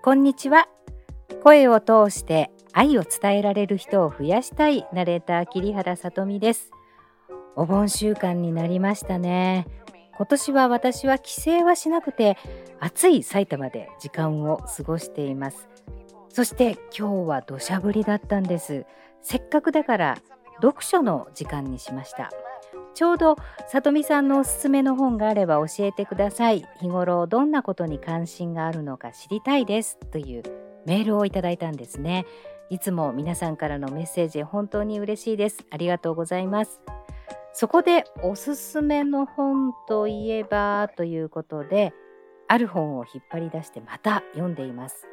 [0.00, 0.68] こんにちは。
[1.42, 4.86] 声を通して愛を伝えられる人を増やしたい。
[4.92, 6.70] ナレーター桐原さとみです。
[7.56, 9.66] お盆週間になりましたね。
[10.16, 12.38] 今年は私は帰省はしなくて
[12.78, 15.68] 暑い埼玉で時間を過ごしています。
[16.28, 18.86] そして今日は土砂降りだったんです。
[19.20, 20.18] せっかくだから
[20.62, 22.30] 読書の時間にしました。
[22.98, 23.36] ちょうど
[23.68, 26.66] 里美さんのおすすめの本があれば教えてください。
[26.80, 30.00] 日頃どんなことに関心があるのか知りたいです。
[30.10, 30.42] という
[30.84, 32.26] メールをいただいたんですね。
[32.70, 35.64] いつも皆さんからのメッセージ本当に嬉しいです。
[35.70, 36.80] ありがとうございます。
[37.52, 41.94] そこでおすすめの本といえばということで
[42.48, 45.06] ある本を引っ張り出してまた読んでいます。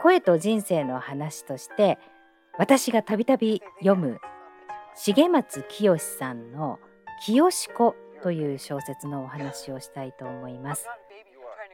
[0.00, 2.00] 声と人生の話として
[2.58, 4.18] 私がたびたび読む
[4.96, 6.80] 重松清さんの
[7.20, 10.86] 清子という小説のお話をしたいと思います。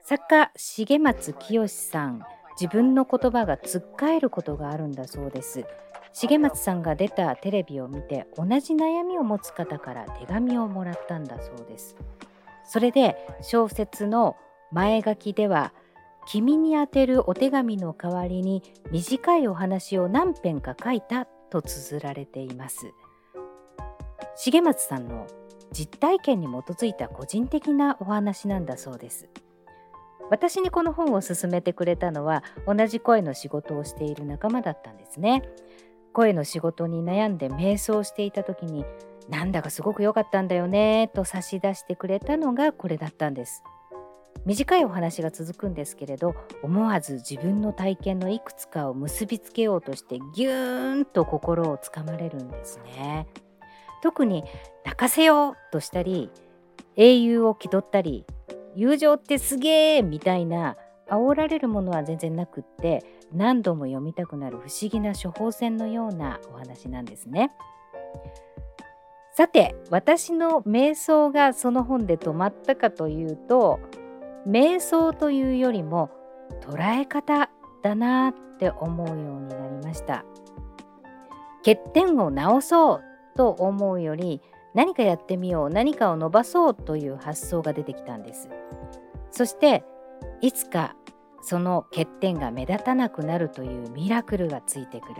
[0.02, 2.22] 作家重松清さん
[2.60, 5.64] 自分の言葉がつっかえることがあるんだそうです。
[6.12, 11.96] 重松さんが出たテレビを見て同じ悩みを持つ方から手紙をもらったんだそうです。
[12.64, 14.36] それで小説の
[14.70, 15.72] 前書きでは
[16.26, 22.92] 君に宛てるお手紙の代わりに短いお話を何編か書いたと綴られています
[24.44, 25.28] 重松さんの
[25.70, 29.28] 実体験に基づいた個人的なお話なんだそうです。
[30.30, 35.42] 私にこの本を勧めてくれたのは同じ声の仕事をしている仲間だったんですね。
[36.12, 38.84] 声の仕事に悩んで瞑想していた時に
[39.28, 43.62] なんだかすごく良かったんだよねと差し出してくれたのがこれだったんです。
[44.44, 53.28] 短いお話が続くんですけれど思わず自分の体験のいくつかを結びつけようとしてギューンと心をつかまれるんですね。
[54.02, 54.44] 特に
[54.84, 56.30] 泣かせようとしたり
[56.96, 58.26] 英雄を気取ったり
[58.74, 60.76] 友情ってすげえみたいな
[61.08, 67.52] 煽られるものは全然なくって何度も読みたくなる不思議な処方箋のようなお話なんですね。
[69.34, 73.80] さて私の瞑想がその本で止まったかというと
[74.46, 76.10] 瞑想というよりも
[76.60, 77.50] 捉え方
[77.82, 80.24] だなって思うようになりました。
[81.64, 84.40] 欠点を直そうと思うより
[84.74, 88.48] 何かやってみよう何かを伸ばそうという発想が出てきたんです。
[89.30, 89.84] そして
[90.40, 90.94] いつか
[91.42, 95.14] その欠点が目立たなくなるというミラクルがついてくる。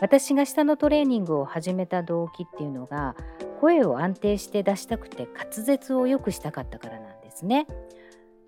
[0.00, 3.16] 私が下のトレーニングを始めた動機っていうのが
[3.60, 7.66] 声を安定して出したくて滑舌を良くしたかったからなんですね。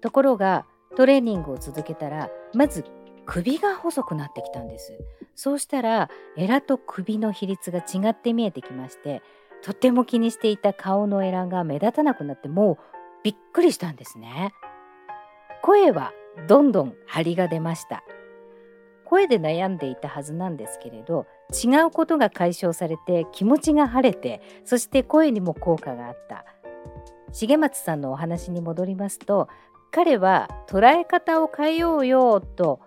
[0.00, 0.64] ところが
[0.96, 2.84] トレーニングを続けたらまず
[3.26, 4.92] 首が細くなってきたんです。
[5.42, 9.22] そうしたらエラと首の比率が違って見えてきまして
[9.62, 12.78] とても気にしていた顔のエラが目立たなくなってもう
[13.24, 14.52] びっくりしたんですね。
[15.62, 16.12] 声は
[16.46, 18.04] どんどん張りが出ました。
[19.06, 26.44] 声で悩んでいたはずなんですけれど違うことが解消されて気持ちが晴れてそして声にも効果があった。
[27.32, 29.48] 重松さんのお話に戻りますと
[29.90, 32.80] 彼は捉え方を変えようよと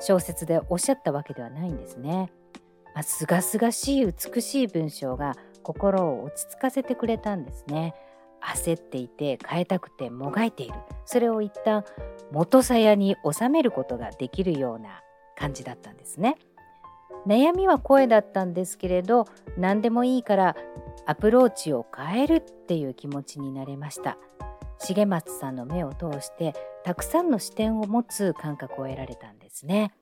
[0.00, 2.30] 小説でおっしゃったわけではないんですね。
[3.02, 7.94] すがすがしい美しい文章が心を落ち着かせてくれたんですね。
[8.40, 10.74] 焦っていて変えたくてもがいている
[11.06, 11.84] それを一旦
[12.30, 15.02] 元さやに収めることができるような
[15.36, 16.36] 感じだったんですね。
[17.26, 19.26] 悩みは声だったんですけれど
[19.56, 20.56] 何でもいいから
[21.04, 24.18] アプローチを変えるっていう気持ちになれました
[24.78, 26.54] 重松さんの目を通して
[26.88, 29.92] たくさんの視点を持つ感覚を得られたんですね。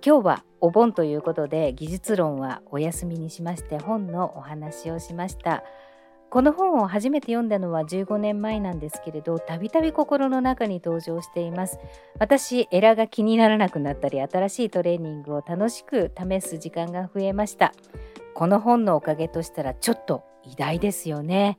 [0.00, 5.64] 今日はお盆ということで技術論はお休みにしまして本のお話をしました。
[6.30, 11.80] この本を初めて読んだのは15年前なんですけれどたびたび心の中に登場しています。
[12.20, 17.74] 私エラが気にならなくなったり新しいトレーニングを楽しく試す時間が増えました。
[18.34, 21.56] この本のおかげとしたらちょっと偉大ですよね。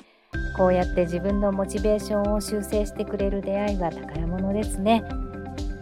[0.57, 5.03] こうやって自分のモチベーションを修正してくれる出会いは宝物ですね。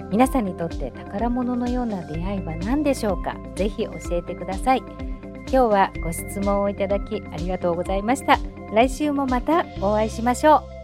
[0.10, 3.36] 皆さんにとって宝物のような出会いは何でしょうか？
[3.56, 4.84] ぜひ教えてください。
[5.50, 8.38] 今日はご質問をいただきありがとうございました。
[8.74, 10.77] 来週もまたお会いしましょう。